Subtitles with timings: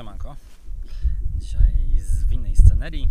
[0.00, 0.36] Siemanko.
[1.36, 3.08] Dzisiaj z w innej scenerii.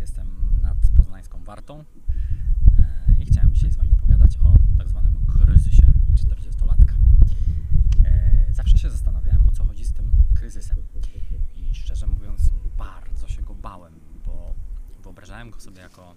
[0.00, 0.28] Jestem
[0.62, 1.84] nad poznańską Wartą
[2.78, 5.82] e, i chciałem dzisiaj z Wami pogadać o tak zwanym kryzysie
[6.14, 6.94] 40-latka.
[8.04, 10.78] E, Zawsze się zastanawiałem, o co chodzi z tym kryzysem.
[11.56, 14.54] I szczerze mówiąc, bardzo się go bałem, bo
[15.02, 16.14] wyobrażałem go sobie jako,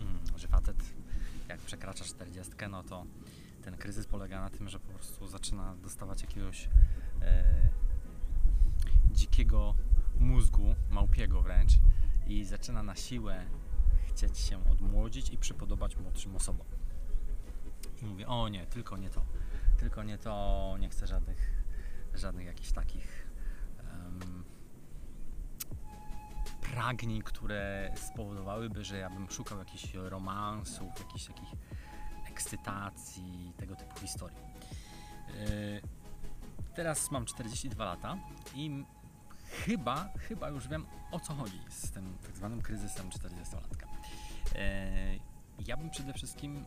[0.00, 0.94] mm, że facet,
[1.48, 3.06] jak przekracza 40, no to
[3.64, 6.68] ten kryzys polega na tym, że po prostu zaczyna dostawać jakiegoś
[7.22, 7.73] e,
[9.34, 9.74] dzikiego
[10.20, 11.72] mózgu, małpiego wręcz,
[12.26, 13.44] i zaczyna na siłę
[14.08, 16.66] chcieć się odmłodzić i przypodobać młodszym osobom.
[18.02, 19.24] I mówię, o nie, tylko nie to,
[19.78, 21.64] tylko nie to, nie chcę żadnych,
[22.14, 23.26] żadnych jakichś takich
[23.78, 24.44] em,
[26.60, 31.50] pragnień, które spowodowałyby, że ja bym szukał jakichś romansów, jakichś takich
[32.28, 34.38] ekscytacji, tego typu historii.
[35.28, 35.80] Yy,
[36.74, 38.16] Teraz mam 42 lata
[38.54, 38.84] i
[39.44, 43.86] chyba, chyba już wiem o co chodzi z tym tak zwanym kryzysem 40-latka.
[44.54, 45.20] Yy,
[45.66, 46.64] Ja bym przede wszystkim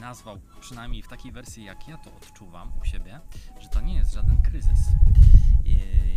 [0.00, 3.20] nazwał, przynajmniej w takiej wersji jak ja to odczuwam u siebie,
[3.60, 4.80] że to nie jest żaden kryzys.
[5.64, 5.76] Yy,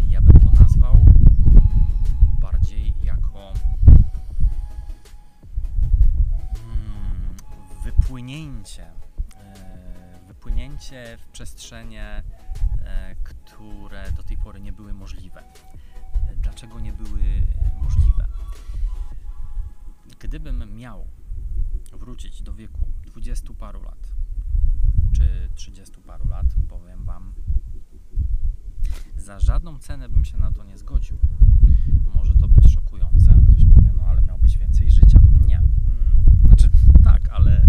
[0.10, 1.88] Ja bym to nazwał mm,
[2.42, 3.54] bardziej jako
[6.66, 7.36] mm,
[7.84, 8.86] wypłynięcie
[9.38, 12.24] e, wypłynięcie w przestrzenie, e,
[13.24, 15.44] które do tej pory nie były możliwe.
[16.30, 17.22] E, Dlaczego nie były
[17.82, 18.28] możliwe?
[20.20, 21.08] Gdybym miał
[21.94, 24.08] wrócić do wieku 20 paru lat,
[25.14, 27.34] czy 30 paru lat, powiem Wam,
[29.18, 31.18] za żadną cenę bym się na to nie zgodził.
[32.16, 33.36] Może to być szokujące.
[33.52, 35.20] Ktoś powie, no ale miałbyś więcej życia.
[35.48, 35.58] Nie.
[35.58, 35.68] Mm,
[36.46, 36.70] Znaczy,
[37.04, 37.66] tak, ale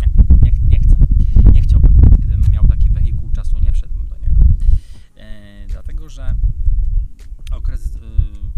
[0.00, 0.08] nie,
[0.42, 0.96] nie, nie chcę.
[1.52, 1.96] Nie chciałbym.
[2.18, 4.42] Gdybym miał taki wehikuł czasu, nie wszedłbym do niego.
[5.16, 6.34] E, dlatego, że
[7.52, 8.00] okres, y,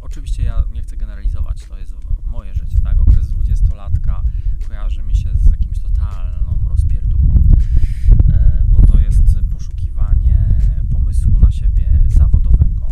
[0.00, 1.94] oczywiście ja nie chcę generalizować, to jest
[2.26, 2.98] moje życie, tak?
[3.00, 4.22] Okres dwudziestolatka
[4.68, 7.34] kojarzy mi się z jakimś totalną rozpierduchą,
[8.28, 10.48] e, bo to jest poszukiwanie
[10.90, 12.88] pomysłu na siebie zawodowego,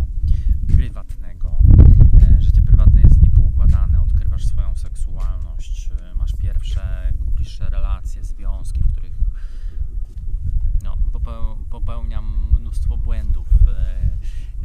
[0.75, 1.59] prywatnego.
[2.37, 8.91] E, życie prywatne jest niepoukładane, odkrywasz swoją seksualność, e, masz pierwsze, bliższe relacje, związki, w
[8.91, 9.13] których
[10.83, 13.47] no, popeł- popełniam mnóstwo błędów.
[13.67, 14.09] E,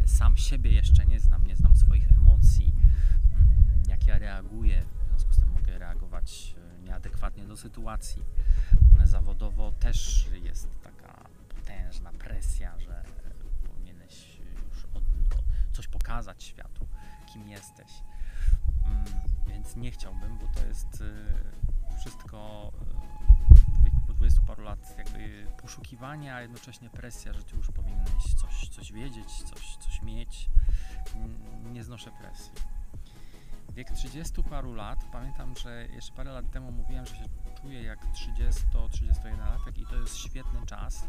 [0.07, 2.73] Sam siebie jeszcze nie znam, nie znam swoich emocji,
[3.33, 3.49] mm,
[3.89, 8.23] jak ja reaguję, w związku z tym mogę reagować e, nieadekwatnie do sytuacji.
[9.05, 13.05] Zawodowo też jest taka potężna presja, że
[13.69, 14.39] powinieneś
[14.69, 15.03] już od,
[15.39, 15.43] o,
[15.73, 15.89] coś
[16.25, 16.87] pokazać światu,
[17.27, 17.93] kim jesteś.
[18.87, 19.05] Mm,
[19.47, 21.03] Więc nie chciałbym, bo to jest
[21.93, 22.71] e, wszystko
[23.85, 28.69] wieku po 20 paru lat jakby poszukiwanie, a jednocześnie presja, że ty już powinieneś coś,
[28.69, 30.51] coś wiedzieć, coś, coś mieć.
[31.15, 32.53] N- Nie znoszę presji.
[33.73, 37.25] Wiek 30 paru lat, pamiętam, że jeszcze parę lat temu mówiłem, że się
[37.63, 41.07] czuję jak 30-31 latek i to jest świetny czas.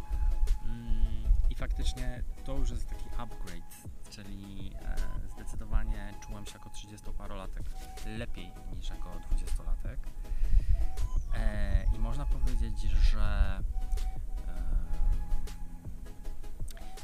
[0.65, 1.23] Mm,
[1.55, 3.75] Faktycznie to już jest taki upgrade,
[4.09, 4.95] czyli e,
[5.33, 7.63] zdecydowanie czułem się jako 30-parolatek
[8.05, 9.97] lepiej niż jako 20-latek.
[11.35, 13.57] E, I można powiedzieć, że
[14.47, 14.85] em,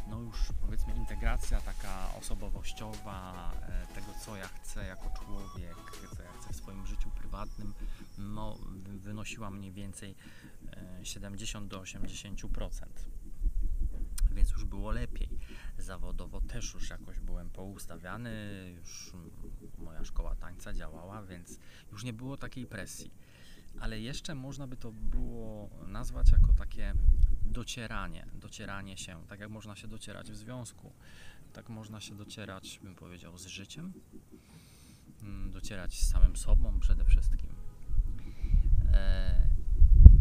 [0.08, 5.76] no już powiedzmy integracja taka osobowościowa e, tego, co ja chcę jako człowiek,
[6.16, 7.74] co ja chcę w swoim życiu prywatnym,
[8.18, 10.16] no, wy- wynosiła mniej więcej
[11.02, 12.70] e, 70 do 80%.
[14.92, 15.30] Lepiej.
[15.78, 18.32] Zawodowo też już jakoś byłem poustawiany,
[18.78, 19.14] już
[19.78, 21.60] moja szkoła tańca działała, więc
[21.92, 23.12] już nie było takiej presji
[23.80, 26.94] ale jeszcze można by to było nazwać jako takie
[27.46, 30.94] docieranie, docieranie się, tak jak można się docierać w związku,
[31.54, 33.94] tak można się docierać, bym powiedział, z życiem,
[35.22, 37.50] mm, docierać z samym sobą przede wszystkim.
[38.94, 39.50] E,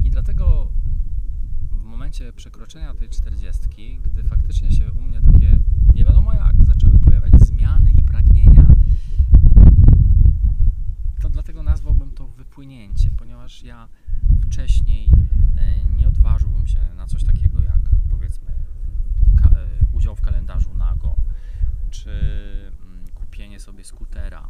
[0.04, 0.72] I dlatego
[2.10, 5.58] momencie przekroczenia tej czterdziestki, gdy faktycznie się u mnie takie,
[5.94, 8.66] nie wiadomo jak, zaczęły pojawiać zmiany i pragnienia,
[11.20, 13.88] to dlatego nazwałbym to wypłynięcie, ponieważ ja
[14.46, 15.10] wcześniej
[15.56, 17.80] e, nie odważyłbym się na coś takiego jak
[18.10, 21.16] powiedzmy e, udział w kalendarzu nago,
[21.90, 22.10] czy
[22.82, 24.48] mm, kupienie sobie skutera,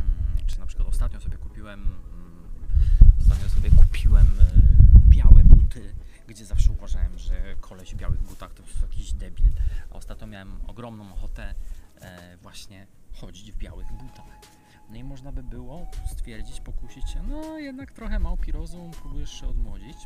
[0.00, 4.78] mm, czy na przykład ostatnio sobie kupiłem mm, ostatnio sobie kupiłem e,
[5.08, 5.94] białe buty,
[6.28, 9.52] gdzie zawsze uważałem, że koleś w białych butach to jest jakiś debil,
[9.90, 11.54] a ostatnio miałem ogromną ochotę
[12.00, 14.38] e, właśnie chodzić w białych butach.
[14.90, 19.46] No i można by było stwierdzić, pokusić się, no jednak trochę małpi rozum, próbujesz się
[19.46, 19.96] odmłodzić.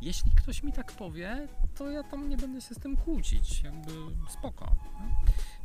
[0.00, 3.92] jeśli ktoś mi tak powie, to ja tam nie będę się z tym kłócić, jakby
[4.28, 4.76] spoko.
[5.00, 5.14] nie?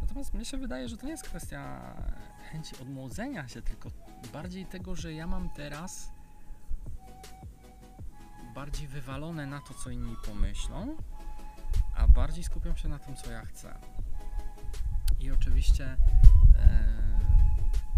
[0.02, 1.94] Natomiast mnie się wydaje, że to nie jest kwestia
[2.52, 3.90] chęci odmłodzenia się, tylko
[4.34, 6.12] bardziej tego, że ja mam teraz
[8.56, 10.98] bardziej wywalone na to, co inni pomyślą,
[12.00, 13.76] a bardziej skupiam się na tym, co ja chcę.
[15.20, 15.98] I oczywiście
[16.56, 16.94] e,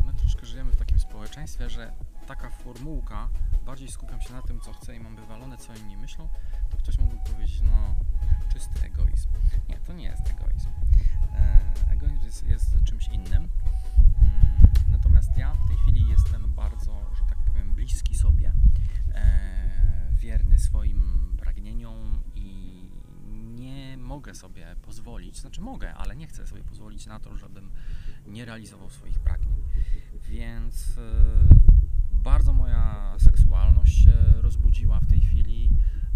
[0.06, 1.94] my troszkę żyjemy w takim społeczeństwie, że
[2.27, 3.30] taka formułka,
[3.65, 6.30] bardziej skupiam się na tym, co chcę i mam wywalone, co inni myślą,
[6.69, 7.95] to ktoś mógłby powiedzieć, no,
[8.53, 9.30] czysty egoizm.
[9.69, 10.69] Nie, to nie jest egoizm.
[11.36, 11.59] E,
[11.92, 13.50] egoizm jest, jest czymś innym.
[14.21, 18.54] Mm, Natomiast ja w tej chwili jestem bardzo, że tak powiem, bliski sobie,
[19.13, 22.71] e, wierny swoim pragnieniom i
[23.56, 23.97] nie
[24.31, 27.72] mogę sobie pozwolić, znaczy mogę, ale nie chcę sobie pozwolić na to, żebym
[28.28, 29.63] nie realizował swoich pragnień.
[30.30, 31.01] Więc e,
[32.12, 35.72] bardzo moja seksualność się rozbudziła w tej chwili.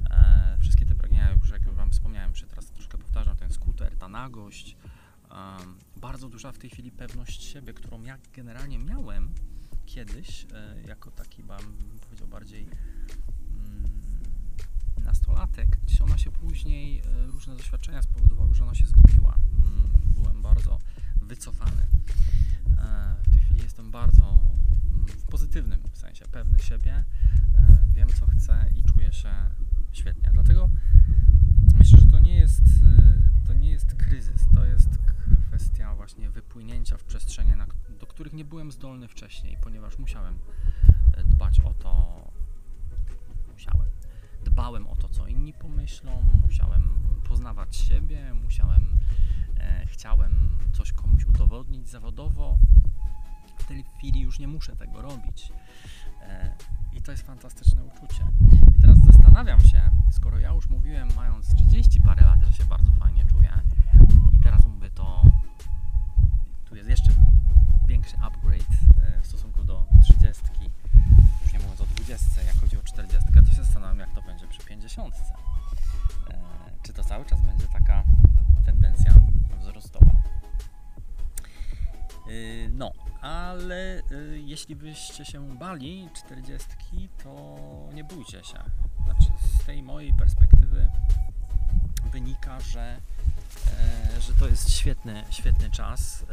[0.09, 4.07] E, wszystkie te pragnienia, już jak Wam wspomniałem, czy teraz troszkę powtarzam, ten skuter, ta
[4.07, 4.77] nagość,
[5.97, 9.31] bardzo duża w tej chwili pewność siebie, którą ja generalnie miałem
[9.85, 12.67] kiedyś, e, jako taki, bym powiedział, bardziej
[15.15, 19.37] nastolatek, gdzieś ona się później, e, różne doświadczenia spowodowały, że ona się zgubiła.
[19.65, 20.79] Mm, Byłem bardzo
[21.21, 21.81] wycofany.
[22.77, 24.39] E, W tej chwili jestem bardzo
[24.93, 27.03] mm, w pozytywnym sensie pewny siebie, e,
[27.87, 29.29] wiem co chcę i czuję się
[29.91, 30.29] świetnie.
[30.33, 30.69] Dlatego
[31.77, 32.63] myślę, że to nie jest,
[33.47, 34.89] to nie jest kryzys, to jest
[35.47, 37.57] kwestia właśnie wypłynięcia w przestrzenie,
[37.99, 40.39] do których nie byłem zdolny wcześniej, ponieważ musiałem
[41.25, 42.21] dbać o to,
[43.53, 43.94] musiałem.
[44.45, 48.97] Dbałem o to, co inni pomyślą, musiałem poznawać siebie, musiałem,
[49.57, 52.57] e, chciałem coś komuś udowodnić zawodowo.
[53.57, 55.51] W tej chwili już nie muszę tego robić.
[56.21, 56.55] E,
[56.93, 58.23] I to jest fantastyczne uczucie.
[58.77, 59.81] I teraz zastanawiam się,
[60.11, 63.51] skoro ja już mówiłem, mając 30 parę lat, że się bardzo fajnie czuję,
[64.33, 65.23] i teraz mówię to,
[66.65, 67.11] tu jest jeszcze
[67.87, 68.67] większy upgrade
[69.01, 70.43] e, w stosunku do 30,
[71.55, 74.47] już nie mówiąc o 20, jak chodzi o 40, to się zastanawiam, jak to będzie
[74.47, 75.15] przy 50.
[76.29, 76.37] E,
[76.83, 78.03] Czy to cały czas będzie taka
[78.65, 79.13] tendencja
[79.59, 80.11] wzrostowa?
[82.27, 82.91] Yy, No,
[83.21, 86.67] ale y, jeśli byście się bali 40,
[87.23, 87.55] to
[87.93, 88.59] nie bójcie się.
[89.03, 89.31] Znaczy,
[89.61, 90.91] z tej mojej perspektywy
[92.11, 93.01] wynika, że,
[94.17, 96.23] e, że to jest świetny, świetny czas.
[96.23, 96.25] E,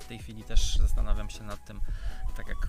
[0.00, 1.80] w tej chwili też zastanawiam się nad tym,
[2.36, 2.68] tak jak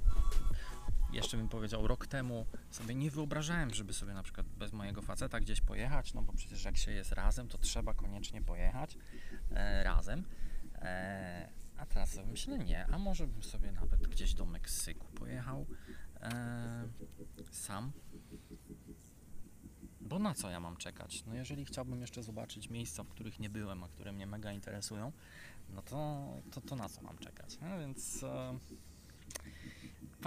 [1.12, 5.40] jeszcze bym powiedział rok temu, sobie nie wyobrażałem, żeby sobie na przykład bez mojego faceta
[5.40, 8.98] gdzieś pojechać, no bo przecież jak się jest razem, to trzeba koniecznie pojechać
[9.52, 10.24] e, razem.
[10.76, 15.66] E, a teraz sobie myślę, nie, a może bym sobie nawet gdzieś do Meksyku pojechał
[16.22, 16.88] e,
[17.52, 17.92] sam.
[20.02, 21.26] Bo na co ja mam czekać?
[21.26, 25.12] No jeżeli chciałbym jeszcze zobaczyć miejsca, w których nie byłem, a które mnie mega interesują,
[25.70, 27.58] no to, to, to na co mam czekać?
[27.62, 28.60] No więc e,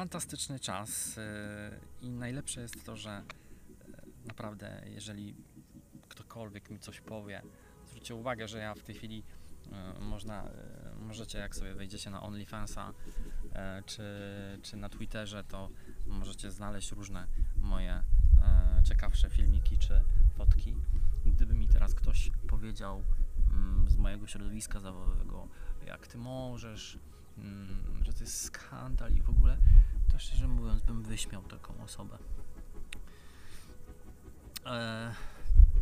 [0.00, 3.22] fantastyczny czas e, i najlepsze jest to, że e,
[4.26, 5.34] naprawdę jeżeli
[6.08, 7.42] ktokolwiek mi coś powie,
[7.86, 9.22] zwróćcie uwagę, że ja w tej chwili
[9.72, 10.50] e, można, e,
[11.00, 12.92] możecie jak sobie wejdziecie na OnlyFansa
[13.86, 14.02] czy,
[14.62, 15.68] czy na Twitterze, to
[16.06, 17.26] możecie znaleźć różne
[17.56, 18.02] moje
[18.84, 20.00] ciekawsze filmiki czy
[20.34, 20.76] fotki.
[21.26, 23.02] Gdyby mi teraz ktoś powiedział
[23.52, 25.48] mm, z mojego środowiska zawodowego,
[25.86, 26.98] jak ty możesz,
[27.38, 29.56] mm, że to jest skandal i w ogóle,
[30.20, 32.18] szczerze mówiąc bym wyśmiał taką osobę.
[34.66, 35.12] E,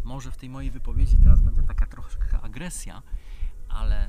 [0.04, 3.02] może w tej mojej wypowiedzi teraz będzie taka troszkę agresja,
[3.68, 4.08] ale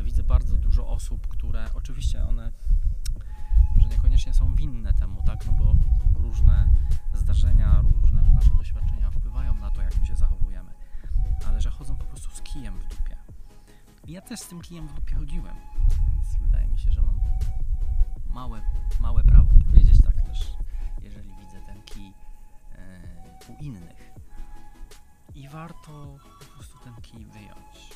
[0.00, 2.52] widzę bardzo dużo osób, które oczywiście one
[3.74, 5.76] może niekoniecznie są winne temu, tak, no bo
[6.20, 6.74] różne
[7.14, 10.70] zdarzenia, różne nasze doświadczenia wpływają na to, jak my się zachowujemy,
[11.46, 13.16] ale że chodzą po prostu z kijem w dupie.
[14.06, 15.56] I ja też z tym kijem w dupie chodziłem,
[16.14, 17.20] więc wydaje mi się, że mam
[18.26, 18.62] małe,
[19.04, 20.52] małe prawo powiedzieć tak też,
[21.02, 22.12] jeżeli widzę ten kij
[22.74, 24.14] e, u innych.
[25.34, 27.90] I warto po prostu ten kij wyjąć.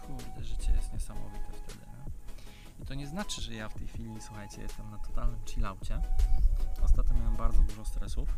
[0.00, 1.86] Kurde, życie jest niesamowite wtedy.
[1.86, 2.12] Nie?
[2.82, 6.00] I to nie znaczy, że ja w tej chwili, słuchajcie, jestem na totalnym chillaucie.
[6.82, 8.28] Ostatnio miałem bardzo dużo stresów,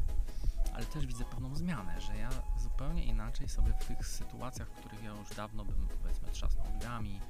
[0.75, 5.03] ale też widzę pewną zmianę, że ja zupełnie inaczej sobie w tych sytuacjach, w których
[5.03, 7.21] ja już dawno bym, powiedzmy, trzasnął drzwiami,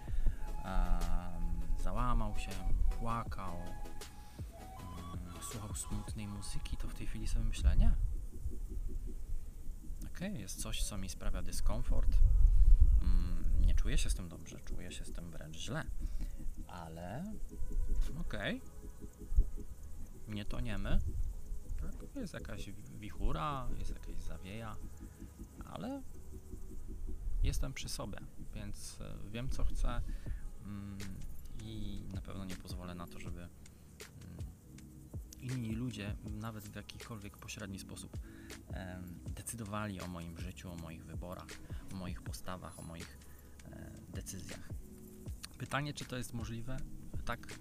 [0.65, 1.44] em,
[1.85, 2.51] załamał się,
[2.99, 7.95] płakał, mm, słuchał smutnej muzyki, to w tej chwili sobie myślę, nie.
[10.07, 12.19] Okej, jest coś, co mi sprawia dyskomfort.
[13.03, 15.85] Mm, nie czuję się z tym dobrze, czuję się z tym wręcz źle.
[16.69, 17.25] Ale
[18.21, 18.61] okej.
[20.29, 20.99] Nie toniemy.
[21.81, 22.17] Tak?
[22.17, 24.77] jest jakaś wichura, jest jakaś zawieja,
[25.65, 26.03] ale
[27.43, 28.19] jestem przy sobie,
[28.55, 30.01] więc e, wiem co chcę
[30.65, 30.99] mm,
[31.65, 33.51] i na pewno nie pozwolę na to, żeby mm,
[35.41, 38.17] inni ludzie, nawet w jakikolwiek pośredni sposób,
[39.35, 41.47] decydowali o moim życiu, o moich wyborach,
[41.93, 43.19] o moich postawach, o moich
[43.73, 44.69] e, decyzjach.
[45.59, 46.77] Pytanie, czy to jest możliwe?
[47.25, 47.59] Tak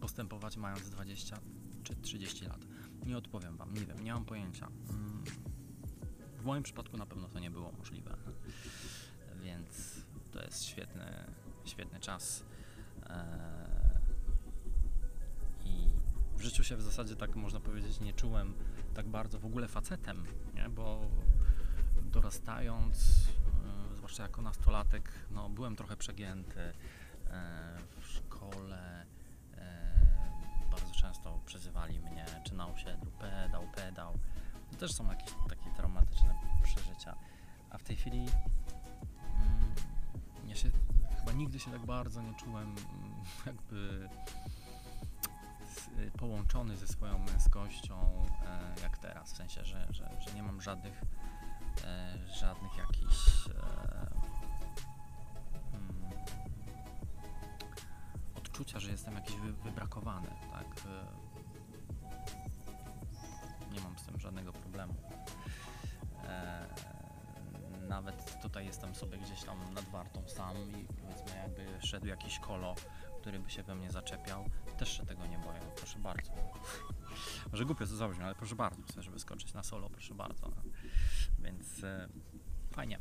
[0.00, 1.40] postępować mając 20
[1.82, 2.66] czy 30 lat?
[3.06, 4.66] Nie odpowiem Wam, nie wiem, nie mam pojęcia.
[4.90, 5.24] Mm,
[6.38, 8.16] W moim przypadku na pewno to nie było możliwe,
[9.42, 11.24] więc to jest świetny,
[11.64, 12.44] świetny czas.
[13.08, 14.00] Eee,
[15.64, 15.90] I
[16.36, 18.54] w życiu się w zasadzie tak można powiedzieć nie czułem
[18.94, 20.68] tak bardzo w ogóle facetem, nie?
[20.68, 21.00] bo
[22.02, 23.28] dorastając,
[23.92, 26.72] e, zwłaszcza jako nastolatek, no, byłem trochę przegięty e,
[28.00, 29.06] w szkole.
[29.56, 29.90] e,
[30.70, 34.18] Bardzo często przezywali mnie, czy na osiedlu, pedał, pedał.
[34.70, 37.16] To też są jakieś takie traumatyczne przeżycia.
[37.70, 39.74] A w tej chwili mm,
[40.46, 40.70] ja się
[41.20, 43.14] chyba nigdy się tak bardzo nie czułem mm,
[43.46, 44.08] jakby
[45.66, 49.32] z, połączony ze swoją męskością e, jak teraz.
[49.32, 51.02] W sensie, że, że, że nie mam żadnych
[51.84, 53.52] e, żadnych jakichś e,
[55.72, 56.10] mm,
[58.34, 60.09] odczucia, że jestem jakiś wy, wybrakowany,
[68.50, 72.74] tutaj jestem sobie gdzieś tam nad wartą sam i powiedzmy jakby szedł jakiś kolo,
[73.20, 74.44] który by się we mnie zaczepiał,
[74.78, 76.32] też się tego nie boję, proszę bardzo.
[77.52, 80.52] Może głupio to zabrzmi, ale proszę bardzo, chcę, żeby skoczyć na solo, proszę bardzo.
[81.38, 82.08] Więc e,
[82.72, 82.98] fajnie.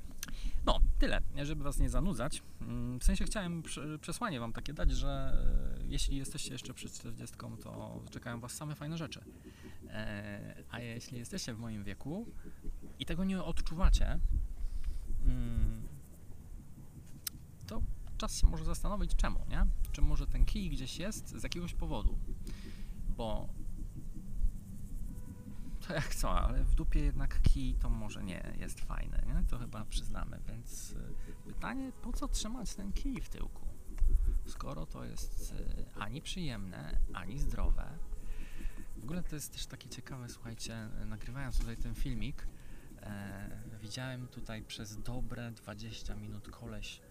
[0.66, 2.44] No, tyle, żeby Was nie zanudzać.
[2.62, 5.38] Mm, W sensie chciałem prze- przesłanie Wam takie dać, że
[5.80, 9.22] e, jeśli jesteście jeszcze przed 40, to czekają Was same fajne rzeczy.
[9.90, 12.26] E, A jeśli jesteście w moim wieku
[13.00, 14.20] i tego nie odczuwacie,
[17.68, 17.82] to
[18.18, 19.66] czas się może zastanowić czemu, nie?
[19.92, 22.18] Czy może ten kij gdzieś jest z jakiegoś powodu?
[23.18, 23.50] Bo
[25.88, 29.44] to jak co, ale w dupie jednak kij to może nie jest fajne, nie?
[29.48, 33.68] To chyba przyznamy, więc y, pytanie, po co trzymać ten kij w tyłku?
[34.46, 37.98] Skoro to jest y, ani przyjemne, ani zdrowe.
[38.98, 42.48] W ogóle to jest też takie ciekawe, słuchajcie, nagrywając tutaj ten filmik,
[43.04, 47.02] e, widziałem tutaj przez dobre 20 minut koleś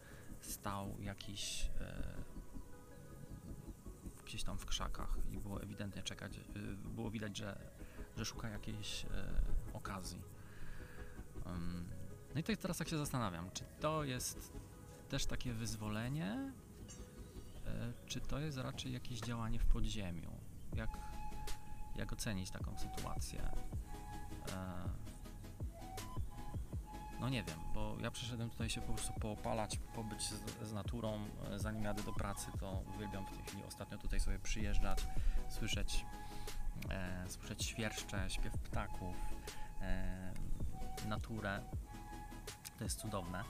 [0.41, 2.39] stał jakiś e,
[4.29, 7.59] gdzieś tam w krzakach i było ewidentnie czekać, y, było widać, że,
[8.17, 9.09] że szuka jakiejś e,
[9.73, 10.23] okazji.
[11.47, 11.89] Ym,
[12.35, 14.53] no i to teraz tak się zastanawiam, czy to jest
[15.09, 16.53] też takie wyzwolenie,
[17.67, 20.31] e, czy to jest raczej jakieś działanie w podziemiu?
[20.77, 20.91] Jak,
[21.97, 23.51] jak ocenić taką sytuację?
[24.53, 25.08] E,
[27.21, 31.25] no nie wiem, bo ja przyszedłem tutaj się po prostu poopalać, pobyć z, z naturą,
[31.51, 35.07] e, zanim jadę do pracy, to uwielbiam w tej chwili ostatnio tutaj sobie przyjeżdżać,
[35.49, 36.05] słyszeć,
[36.91, 39.17] e, słyszeć świerszcze, śpiew ptaków,
[39.81, 40.33] e,
[41.09, 41.61] naturę.
[42.79, 43.45] To jest cudowne.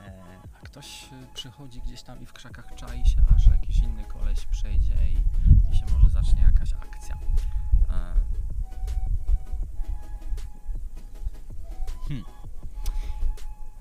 [0.00, 0.22] E,
[0.62, 4.46] a ktoś e, przychodzi gdzieś tam i w krzakach czai się, aż jakiś inny koleś
[4.46, 5.16] przejdzie i,
[5.72, 7.18] i się może zacznie jakaś akcja.
[7.90, 8.14] E,
[12.08, 12.37] hmm.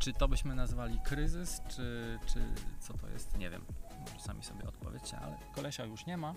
[0.07, 2.39] Czy to byśmy nazwali kryzys, czy, czy
[2.79, 3.37] co to jest?
[3.37, 3.65] Nie wiem.
[3.99, 6.35] Może sami sobie odpowiedzcie, ale kolesia już nie ma.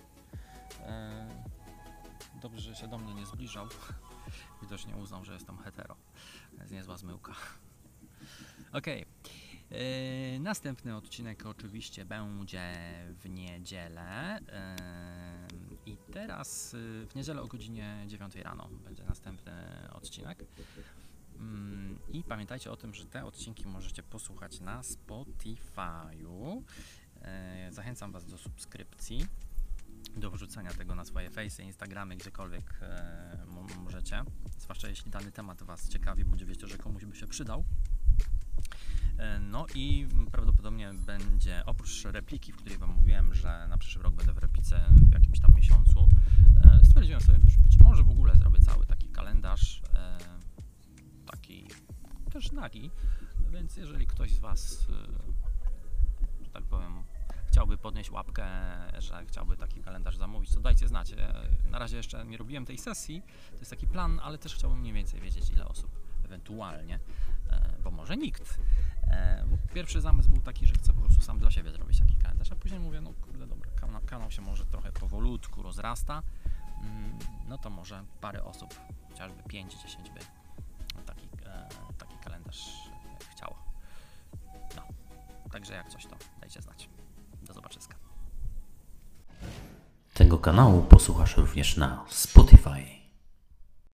[0.79, 1.27] E,
[2.41, 3.67] dobrze, że się do mnie nie zbliżał.
[4.61, 5.95] Widocznie uznał, że jestem hetero.
[6.59, 7.33] Jest niezła zmyłka.
[8.73, 9.05] Okej.
[9.71, 12.73] E, Następny odcinek oczywiście będzie
[13.19, 14.39] w niedzielę.
[14.49, 14.75] E,
[15.85, 19.53] I teraz y, w niedzielę o godzinie 9 rano będzie następny
[19.91, 20.45] odcinek.
[21.41, 26.61] Mm, I pamiętajcie o tym, że te odcinki możecie posłuchać na Spotify'u.
[27.21, 29.25] E, Zachęcam Was do subskrypcji,
[30.17, 34.23] do wrzucenia tego na swoje fejsy, Instagramy, gdziekolwiek e, mo- możecie.
[34.59, 37.63] Zwłaszcza jeśli dany temat Was ciekawi, bądź wiecie, że komuś by się przydał.
[39.17, 44.13] E, No i prawdopodobnie będzie, oprócz repliki, w której Wam mówiłem, że na przyszły rok
[44.15, 46.09] będę w replice w jakimś tam miesiącu,
[46.83, 49.81] stwierdziłem sobie, że być może w ogóle zrobię cały taki kalendarz,
[51.31, 51.67] taki
[52.31, 52.91] też nagi,
[53.51, 57.03] więc jeżeli ktoś z Was, e, że tak powiem,
[57.47, 58.45] chciałby podnieść łapkę,
[58.99, 61.11] że chciałby taki kalendarz zamówić, to dajcie znać.
[61.11, 61.33] E,
[61.71, 63.21] Na razie jeszcze nie robiłem tej sesji,
[63.51, 65.91] to jest taki plan, ale też chciałbym mniej więcej wiedzieć, ile osób
[66.25, 66.99] ewentualnie,
[67.49, 68.59] e, bo może nikt.
[69.49, 72.51] Bo pierwszy zamysł był taki, że chcę po prostu sam dla siebie zrobić taki kalendarz,
[72.51, 76.23] a później mówię, no kurde, dobra, kanał, kanał się może trochę powolutku rozrasta,
[76.83, 78.75] mm, no to może parę osób,
[79.09, 80.40] chociażby 5-10 by
[82.51, 82.91] kalendarz
[83.21, 83.55] e, chciało.
[84.75, 84.81] No,
[85.51, 86.89] także jak coś to dajcie znać.
[87.41, 87.95] Do zobaczyska.
[90.13, 93.00] Tego kanału posłuchasz również na Spotify.